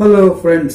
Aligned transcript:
Hello 0.00 0.28
friends 0.40 0.74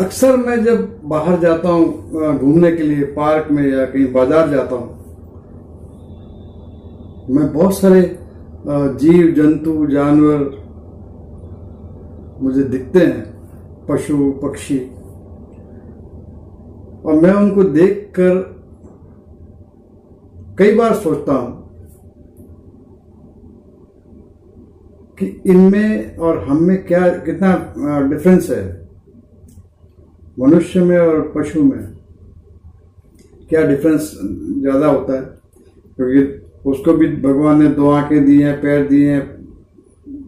अक्सर 0.00 0.36
मैं 0.36 0.56
जब 0.64 0.86
बाहर 1.04 1.38
जाता 1.40 1.68
हूँ 1.68 2.38
घूमने 2.38 2.70
के 2.72 2.82
लिए, 2.82 3.04
पार्क 3.16 3.50
में 3.50 3.62
या 3.62 3.84
कहीं 3.86 4.06
बाज़ार 4.12 4.48
जाता 4.50 4.76
हूँ, 4.76 4.88
मैं 7.30 7.52
बहुत 7.52 7.78
सारे 7.78 8.00
जीव, 8.96 9.30
जंतु, 9.34 9.86
जानवर 9.86 10.48
मुझे 12.42 12.62
दिखते 12.64 12.98
हैं, 12.98 13.22
पशु, 13.88 14.32
पक्षी। 14.42 14.78
और 17.04 17.22
मैं 17.22 17.34
उनको 17.34 17.62
देखकर 17.70 18.44
कई 20.58 20.74
बार 20.76 20.94
सोचता 20.96 21.32
हूँ 21.34 21.59
कि 25.20 25.26
इनमें 25.46 26.16
और 26.16 26.38
हम 26.44 26.62
में 26.62 26.84
क्या 26.86 27.08
कितना 27.24 28.00
डिफरेंस 28.10 28.50
है? 28.50 28.88
मनुष्य 30.38 30.80
में 30.80 30.98
और 30.98 31.20
पशु 31.36 31.62
में 31.62 31.80
क्या 33.50 33.62
डिफरेंस 33.66 34.10
ज़्यादा 34.60 34.86
होता 34.86 35.14
है? 35.14 35.22
क्योंकि 35.96 36.22
उसको 36.70 36.92
भी 36.92 37.08
भगवान 37.16 37.62
ने 37.62 37.68
दो 37.68 37.90
आँखें 37.90 38.24
दी 38.24 38.40
हैं 38.42 38.60
पैर 38.60 38.86
दिए 38.88 39.12
हैं 39.12 39.24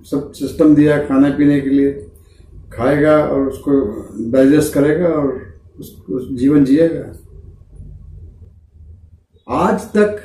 सब 0.05 0.33
सिस्टम 0.33 0.74
दिया 0.74 0.97
है 0.97 1.06
खाने 1.09 1.30
पीने 1.30 1.61
के 1.61 1.70
लिए। 1.70 1.92
खाएगा 2.72 3.16
और 3.24 3.47
उसको 3.48 3.72
डाइजेस्ट 4.30 4.74
करेगा 4.74 5.09
और 5.09 5.41
उस, 5.78 6.05
उस 6.11 6.28
जीवन 6.33 6.64
जिएगा। 6.64 7.12
आज 9.48 9.80
तक 9.97 10.20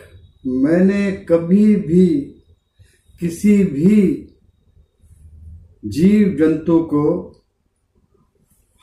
मैंने 0.45 1.11
कभी 1.29 1.75
भी 1.75 2.07
किसी 3.21 3.63
भी 3.63 3.95
जीव 5.89 6.37
जंतु 6.39 6.83
को 6.83 7.31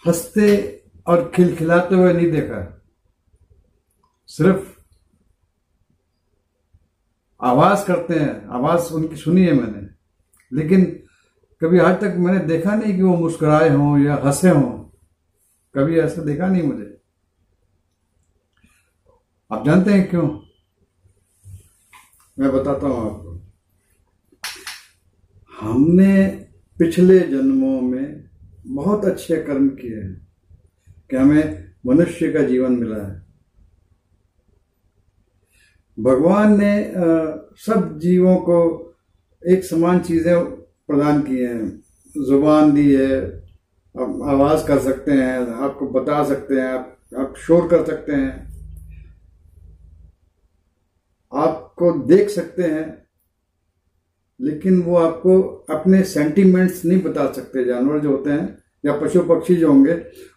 हँसते 0.07 0.83
और 1.07 1.33
खिलखिलाते 1.35 1.95
हुए 1.95 2.13
नहीं 2.13 2.31
देखा 2.31 2.83
सिर्फ़ 4.27 4.75
आवाज़ 7.43 7.87
करते 7.87 8.15
हैं। 8.15 8.47
आवाज़ 8.47 8.93
उनकी 8.93 9.17
सुनी 9.17 9.45
है 9.45 9.53
मैंने। 9.53 9.89
लेकिन 10.53 10.85
कभी 11.61 11.79
आज 11.79 12.01
तक 12.01 12.15
मैंने 12.19 12.39
देखा 12.39 12.75
नहीं 12.75 12.97
कि 12.97 13.03
वो 13.03 13.17
मुस्कुराए 13.17 13.69
हों 13.69 13.99
या 13.99 14.15
हंसे 14.25 14.51
हों। 14.51 14.85
कभी 15.75 15.99
ऐसा 15.99 16.23
देखा 16.23 16.47
नहीं 16.47 16.63
मुझे। 16.63 17.01
आप 19.53 19.67
जानते 19.67 19.93
हैं 19.93 20.11
क्यों? 20.11 20.41
मैं 22.39 22.53
बताता 22.53 22.87
हूँ 22.87 23.11
आपको। 23.11 23.53
हमने 25.61 26.44
पिछले 26.79 27.19
जन्मों 27.21 27.81
में 27.81 28.25
बहुत 28.67 29.05
अच्छे 29.05 29.37
कर्म 29.37 29.69
किए 29.69 29.97
हैं 29.97 30.27
कि 31.11 31.17
हमें 31.17 31.75
मनुष्य 31.87 32.33
का 32.33 32.43
जीवन 32.43 32.73
मिला 32.73 32.97
है। 32.97 33.23
भगवान 35.99 36.59
ने 36.61 36.93
सब 37.57 37.99
जीवों 37.99 38.37
को 38.37 38.59
एक 39.43 39.65
समान 39.65 40.01
चीज़ें 40.01 40.45
प्रदान 40.89 41.21
की 41.23 41.39
हैं। 41.39 41.67
ज़ुबान 42.15 42.73
दी 42.73 42.95
है 42.95 43.21
आप 43.95 44.19
आवाज़ 44.25 44.67
कर 44.67 44.79
सकते 44.79 45.13
हैं 45.13 45.39
आपको 45.39 45.87
बता 45.89 46.25
सकते 46.25 46.55
हैं 46.55 46.69
आप, 46.69 46.99
आप 47.19 47.35
शोर 47.37 47.69
कर 47.69 47.85
सकते 47.87 48.13
हैं। 48.13 48.53
आपको 51.33 51.93
देख 52.07 52.29
सकते 52.31 52.63
हैं 52.63 53.04
लेकिन 54.41 54.81
वो 54.83 54.97
आपको 54.97 55.41
अपने 55.71 56.03
सेंटिमेंट्स 56.05 56.85
नहीं 56.85 57.03
बता 57.03 57.31
सकते, 57.33 57.65
जानवर 57.65 57.99
जो 58.01 58.11
होते 58.11 58.31
हैं, 58.31 58.59
या 58.85 58.97
पशु 58.99 59.23
पक्षी 59.25 59.55
जो 59.57 59.69
होंगे, 59.69 59.93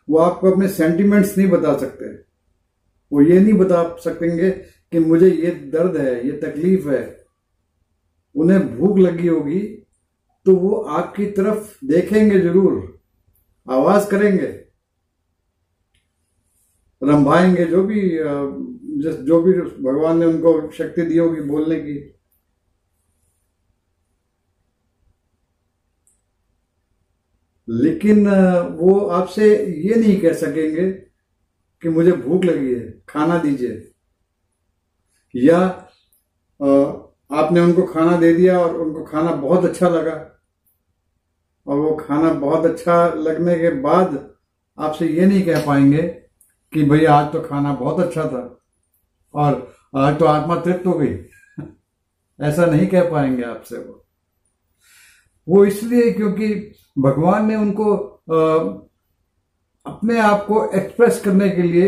वो 0.10 0.18
आपको 0.20 0.52
अपने 0.52 0.68
सेंटिमेंट्स 0.70 1.38
नहीं 1.38 1.48
बता 1.50 1.78
सकते। 1.78 2.12
वो 3.12 3.22
ये 3.22 3.40
नहीं 3.40 3.54
बता 3.54 3.84
सकेंगे 4.00 4.50
कि 4.50 5.00
मुझे 5.00 5.30
ये 5.30 5.52
दर्द 5.72 5.98
है, 5.98 6.26
ये 6.28 6.32
तकलीफ़ 6.40 6.90
है, 6.90 7.18
उन्हें 8.36 8.78
भूख 8.78 8.98
लगी 9.00 9.28
होगी 9.28 9.60
तो 10.46 10.56
वो 10.56 10.76
आपकी 10.76 11.26
तरफ़ 11.32 11.86
देखेंगे 11.86 12.40
ज़रूर, 12.40 12.74
आवाज़ 13.68 14.10
करेंगे, 14.10 14.48
रंभाएँगे 17.02 17.66
जो 17.66 17.84
भी 17.84 18.02
जो 19.00 19.42
भी 19.42 19.52
भगवान 19.54 20.20
ने 20.20 20.26
उनको 20.26 20.70
शक्ति 20.74 21.02
दी 21.02 21.18
होगी 21.18 21.42
बोलने 21.44 21.80
की। 21.80 21.96
लेकिन 27.68 28.28
वो 28.80 29.00
आपसे 29.00 29.48
ये 29.88 29.96
नहीं 29.96 30.20
कह 30.22 30.34
सकेंगे 30.34 30.92
कि 31.84 31.90
मुझे 31.90 32.12
भूख 32.12 32.46
लगी 32.46 32.74
है, 32.74 33.04
खाना 33.10 33.38
दीजिए। 33.38 33.94
या 35.36 35.58
आपने 37.32 37.60
उनको 37.62 37.84
खाना 37.84 38.18
दे 38.18 38.34
दिया 38.34 38.60
और 38.60 38.76
उनको 38.78 39.04
खाना 39.06 39.32
बहुत 39.32 39.66
अच्छा 39.66 39.90
लगा। 39.90 40.14
और 41.68 41.80
वो 41.80 41.96
खाना 41.96 42.34
बहुत 42.34 42.66
अच्छा 42.66 43.08
लगने 43.10 43.58
के 43.60 43.70
बाद 43.82 44.18
आपसे 44.78 45.08
ये 45.08 45.26
नहीं 45.26 45.44
कह 45.44 45.66
पाएँगे 45.66 46.02
कि 46.74 46.84
भाई 46.86 47.06
आज 47.06 47.32
तो 47.34 47.42
खाना 47.42 47.74
बहुत 47.74 48.00
अच्छा 48.00 48.24
था 48.24 48.44
और 49.34 49.76
आज 49.96 50.20
तो 50.20 50.26
आत्मा 50.26 50.56
तृप्त 50.62 50.86
हो 50.88 50.94
गई। 50.94 51.14
ऐसा 52.42 52.66
नहीं 52.66 52.88
कह 52.88 53.10
पाएँगे 53.12 53.44
आपसे 53.44 53.78
वो। 53.78 54.07
वो 55.48 55.66
इसलिए 55.66 56.12
क्योंकि 56.12 56.54
भगवान 57.00 57.46
ने 57.48 57.56
उनको 57.56 57.94
अपने 59.86 60.20
आप 60.20 60.46
को 60.48 60.66
एक्सप्रेस 60.76 61.22
करने 61.26 61.50
के 61.50 61.62
लिए 61.62 61.88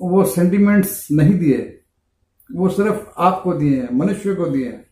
वो 0.00 0.24
सेंटिमेंट्स 0.24 1.06
नहीं 1.12 1.34
दिए। 1.38 1.58
वो 2.50 2.68
सिर्फ़ 2.68 3.04
आपको 3.18 3.52
दिए 3.54 3.80
हैं, 3.80 3.88
मनुष्य 3.92 4.34
को 4.34 4.46
दिए 4.46 4.68
हैं। 4.68 4.84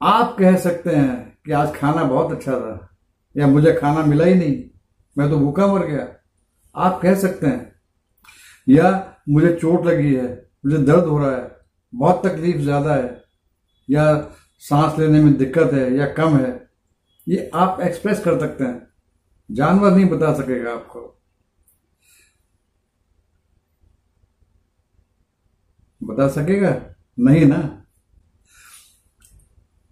आप 0.00 0.36
कह 0.38 0.56
सकते 0.56 0.90
हैं 0.90 1.38
कि 1.46 1.52
आज 1.52 1.74
खाना 1.74 2.04
बहुत 2.04 2.32
अच्छा 2.32 2.52
था, 2.52 2.96
या 3.36 3.46
मुझे 3.46 3.72
खाना 3.72 4.04
मिला 4.04 4.24
ही 4.24 4.34
नहीं, 4.34 4.62
मैं 5.16 5.28
तो 5.30 5.38
भूखा 5.38 5.66
मर 5.66 5.86
गया। 5.86 6.06
आप 6.74 7.00
कह 7.02 7.14
सकते 7.14 7.46
हैं, 7.46 7.72
या 8.66 9.16
मुझे 9.28 9.52
चोट 9.54 9.86
लगी 9.86 10.14
है, 10.14 10.28
मुझे 10.66 10.78
दर्द 10.78 11.04
हो 11.04 11.18
रहा 11.18 11.30
है, 11.30 11.50
बहुत 11.92 12.26
तकलीफ़ 12.26 12.56
ज़्यादा 12.58 12.94
है, 12.94 13.22
या 13.88 14.06
सांस 14.64 14.98
लेने 14.98 15.20
में 15.20 15.36
दिक्कत 15.36 15.72
है 15.72 15.92
या 15.94 16.06
कम 16.12 16.36
है, 16.36 16.70
ये 17.28 17.50
आप 17.54 17.80
एक्सप्रेस 17.80 18.20
कर 18.20 18.38
सकते 18.40 18.64
हैं। 18.64 18.86
जानवर 19.50 19.90
नहीं 19.90 20.06
बता 20.06 20.32
सकेगा 20.34 20.72
आपको। 20.72 21.00
बता 26.02 26.28
सकेगा? 26.28 26.70
नहीं 27.18 27.44
ना? 27.46 27.58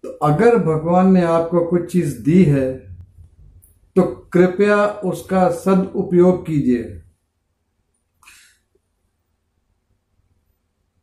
तो 0.05 0.09
अगर 0.09 0.57
भगवान 0.57 1.13
ने 1.13 1.23
आपको 1.23 1.65
कुछ 1.67 1.93
चीज़ 1.93 2.23
दी 2.23 2.45
है 2.45 2.73
तो 3.97 4.03
कृपया 4.33 4.87
उसका 4.87 5.51
सदउपयोग 5.51 6.47
कीजिए। 6.47 7.03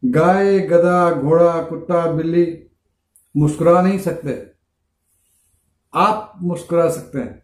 गाय, 0.03 0.59
गधा, 0.59 1.12
घोड़ा, 1.12 1.62
कुत्ता, 1.63 2.12
बिल्ली 2.12 2.46
मुस्कुरा 3.38 3.81
नहीं 3.81 4.00
सकते। 4.00 4.51
आप 5.94 6.34
मुस्कुरा 6.41 6.90
सकते 6.90 7.19
हैं। 7.19 7.44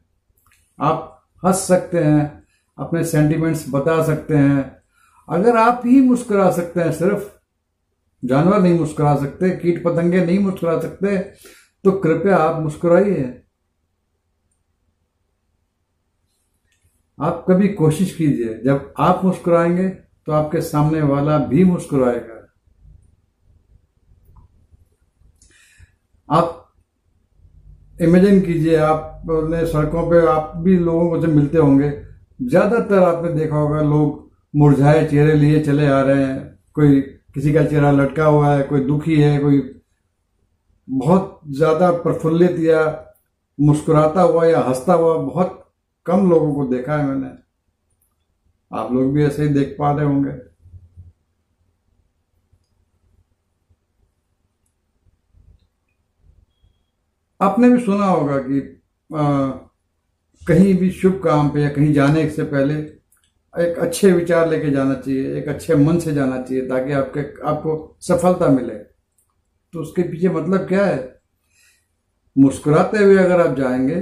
आप 0.80 1.28
हंस 1.46 1.60
सकते 1.60 2.04
हैं, 2.04 2.44
अपने 2.78 3.04
सेंटिमेंट्स 3.04 3.66
बता 3.70 4.04
सकते 4.06 4.38
हैं। 4.38 4.84
अगर 5.30 5.58
आप 5.58 5.82
ही 5.86 6.02
मुस्कुरा 6.02 6.50
सकते 6.52 6.82
हैं, 6.82 6.92
सिर्फ़ 6.92 7.30
जानवर 8.24 8.62
नहीं 8.62 8.80
मुस्कुरा 8.80 9.16
सकते, 9.16 9.50
कीट 9.50 9.84
पतंगे 9.84 10.26
नहीं 10.26 10.40
मुस्कुरा 10.40 10.80
सकते 10.82 11.18
तो 11.84 11.92
कृपया 11.92 12.38
आप 12.38 12.62
मुस्कुराइए। 12.62 13.42
आप 17.20 17.46
कभी 17.50 17.68
कोशिश 17.70 18.16
कीजिए, 18.16 18.58
जब 18.64 18.94
आप 19.00 19.24
मुस्कुराएँगे 19.26 19.90
तो 19.90 20.32
आपके 20.32 20.62
सामने 20.62 21.02
वाला 21.02 21.38
भी 21.38 21.64
मुस्कुराएगा 21.64 22.34
आप 26.30 26.74
इमेजिन 27.96 28.40
कीजिए, 28.42 28.76
आप 28.78 29.12
सड़कों 29.66 30.10
पे 30.10 30.26
आप 30.28 30.54
भी 30.58 30.78
लोगों 30.78 31.10
को 31.10 31.22
से 31.22 31.28
मिलते 31.28 31.58
होंगे, 31.58 31.92
ज़्यादातर 32.42 33.04
आपने 33.04 33.32
देखा 33.34 33.56
होगा, 33.56 33.82
लोग 33.82 34.24
मुरझाए, 34.54 35.06
चेहरे 35.08 35.34
लिए 35.34 35.60
चले 35.64 35.88
आ 35.88 36.02
रहे 36.02 36.24
हैं। 36.24 36.60
कोई 36.76 37.00
किसी 37.34 37.54
का 37.54 37.64
चेहरा 37.66 37.92
लटका 37.92 38.26
हुआ 38.26 38.54
है, 38.56 38.64
कोई 38.64 38.80
दुखी 38.82 39.20
है, 39.22 39.38
कोई 39.40 39.62
बहुत 40.88 41.40
ज़्यादा 41.52 41.92
प्रफुल्लित 42.02 42.60
या 42.60 42.82
मुस्कुराता 43.60 44.22
हुआ 44.22 44.46
या 44.46 44.60
हंसता 44.60 44.94
हुआ 44.94 45.16
बहुत 45.18 45.62
कम 46.06 46.30
लोगों 46.30 46.54
को 46.56 46.66
देखा 46.66 46.98
है 46.98 47.06
मैंने। 47.06 47.30
आप 48.72 48.92
लोग 48.94 49.14
भी 49.14 49.24
ऐसे 49.26 49.44
ही 49.44 49.50
देख 49.50 49.76
पा 49.80 49.92
रहे 49.92 50.06
होंगे। 50.06 50.32
आपने 57.42 57.70
भी 57.70 57.80
सुना 57.84 58.06
होगा 58.06 58.38
कि 58.38 58.60
आ, 59.16 59.50
कहीं 60.42 60.74
भी 60.78 60.90
शुभ 60.92 61.20
काम 61.24 61.50
पे 61.50 61.62
या 61.62 61.70
कहीं 61.70 61.94
जाने 61.94 62.30
से 62.30 62.44
पहले 62.44 62.74
एक 63.54 63.78
अच्छे 63.80 64.12
विचार 64.12 64.50
लेके 64.50 64.70
जाना 64.72 64.94
चाहिए 64.94 65.36
एक 65.38 65.48
अच्छे 65.48 65.76
मन 65.76 66.00
से 66.00 66.14
जाना 66.14 66.42
चाहिए 66.42 66.68
ताकि 66.68 66.92
आपके 66.92 67.22
आपको 67.48 67.98
सफलता 68.02 68.48
मिले। 68.48 68.74
तो 68.74 69.82
उसके 69.82 70.04
पीछे 70.04 70.30
मतलब 70.30 70.68
क्या 70.68 70.86
है? 70.86 71.22
मुस्कुराते 72.36 73.04
हुए 73.04 73.18
अगर 73.18 73.48
आप 73.48 73.56
जाएँगे 73.58 74.00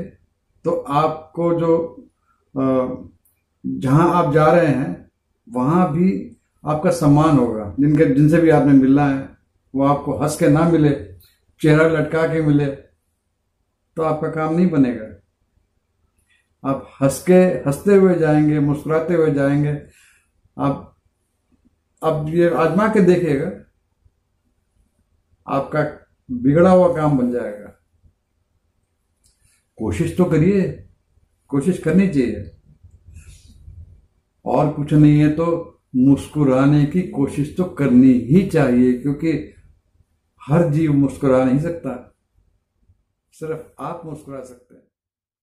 तो 0.66 0.72
आपको 0.72 1.54
जो 1.60 2.10
जहाँ 2.56 4.10
आप 4.14 4.34
जा 4.34 4.46
रहे 4.52 4.68
हैं 4.68 5.12
वहाँ 5.48 5.92
भी 5.94 6.10
आपका 6.64 6.92
सम्मान 6.92 7.38
होगा। 7.38 7.74
जिनके 7.80 8.06
जिनसे 8.06 8.38
भी 8.38 8.50
आपने 8.50 8.74
मिलना 8.74 9.08
है 9.08 9.30
वो 9.74 9.84
आपको 9.86 10.18
हंस 10.18 10.36
के 10.38 10.48
ना 10.48 10.70
मिले 10.70 10.90
चेहरा 11.62 11.88
लटका 11.90 12.28
के 12.28 12.42
मिले 12.42 12.66
तो 13.98 14.04
आपका 14.04 14.30
काम 14.30 14.56
नहीं 14.56 14.70
बनेगा। 14.70 15.10
आप 16.64 16.90
हंस 17.02 17.24
के 17.24 17.34
हँसते 17.34 17.96
हुए 17.96 18.16
जाएँगे, 18.16 18.60
मुस्कुराते 18.60 19.14
हुए 19.14 19.32
जाएँगे। 19.32 19.82
आप 20.58 20.90
अब 22.02 22.30
ये 22.30 22.50
आजमा 22.50 22.88
के 22.88 23.02
देखिएगा, 23.02 23.52
आपका 25.48 25.84
बिगड़ा 26.32 26.70
हुआ 26.70 26.96
काम 26.96 27.18
बन 27.18 27.32
जाएगा। 27.32 27.70
कोशिश 29.78 30.16
तो 30.18 30.26
करिए, 30.26 30.88
कोशिश 31.48 31.78
करनी 31.78 32.08
चाहिए। 32.08 32.50
और 34.46 34.72
कुछ 34.74 34.94
नहीं 34.94 35.20
है 35.20 35.30
तो 35.30 35.46
मुस्कुराने 35.96 36.86
की 36.86 37.02
कोशिश 37.02 37.56
तो 37.58 37.64
करनी 37.64 38.12
ही 38.12 38.48
चाहिए, 38.50 38.94
क्योंकि 38.94 39.54
हर 40.42 40.70
जीव 40.70 40.94
मुस्कुरा 40.94 41.44
नहीं 41.46 41.60
सकता। 41.60 42.13
सिर्फ़ 43.34 43.64
आप 43.80 44.06
मुस्कुरा 44.06 44.44
सकते 44.44 44.76
हैं। 44.76 44.93